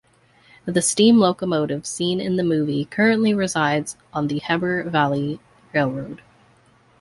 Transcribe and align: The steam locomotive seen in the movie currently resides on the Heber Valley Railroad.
The 0.65 0.81
steam 0.81 1.19
locomotive 1.19 1.85
seen 1.85 2.19
in 2.19 2.35
the 2.35 2.43
movie 2.43 2.85
currently 2.85 3.35
resides 3.35 3.97
on 4.11 4.29
the 4.29 4.39
Heber 4.39 4.81
Valley 4.89 5.39
Railroad. 5.75 6.23